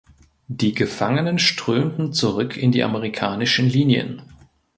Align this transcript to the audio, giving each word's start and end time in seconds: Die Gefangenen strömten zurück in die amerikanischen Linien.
Die 0.47 0.73
Gefangenen 0.73 1.37
strömten 1.37 2.11
zurück 2.11 2.57
in 2.57 2.71
die 2.71 2.81
amerikanischen 2.83 3.69
Linien. 3.69 4.23